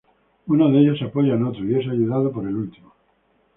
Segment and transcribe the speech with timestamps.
[0.47, 2.91] Uno de ellos se apoya en otro y es ayudado por el último.